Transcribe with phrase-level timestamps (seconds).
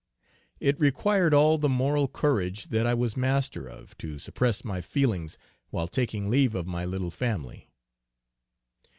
[0.59, 5.37] It required all the moral courage that I was master of to suppress my feelings
[5.69, 7.69] while taking leave of my little family.